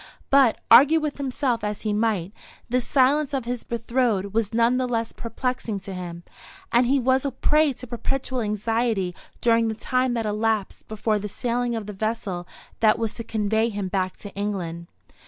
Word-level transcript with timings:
But, 0.31 0.57
argue 0.71 0.99
with 0.99 1.19
himself 1.19 1.63
as 1.63 1.81
he 1.83 1.93
might, 1.93 2.33
this 2.67 2.87
silence 2.87 3.35
of 3.35 3.45
his 3.45 3.63
betrothed 3.63 4.33
was 4.33 4.51
none 4.51 4.77
the 4.77 4.87
less 4.87 5.11
perplexing 5.11 5.79
to 5.81 5.93
him, 5.93 6.23
and 6.71 6.87
he 6.87 6.99
was 6.99 7.23
a 7.23 7.29
prey 7.29 7.71
to 7.73 7.85
perpetual 7.85 8.41
anxiety 8.41 9.13
during 9.41 9.67
the 9.67 9.75
time 9.75 10.15
that 10.15 10.25
elapsed 10.25 10.87
before 10.87 11.19
the 11.19 11.29
sailing 11.29 11.75
of 11.75 11.85
the 11.85 11.93
vessel 11.93 12.47
that 12.79 12.97
was 12.97 13.13
to 13.13 13.23
convey 13.23 13.69
him 13.69 13.89
back 13.89 14.17
to 14.17 14.33
England. 14.33 14.87